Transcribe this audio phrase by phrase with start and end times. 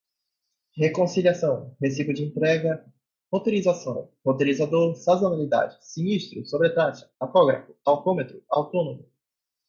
[0.75, 2.83] reconciliação recibo de entrega
[3.31, 9.07] roteirização roteirizador sazonalidade sinistro sobretaxa tacógrafo tacômetro autônomo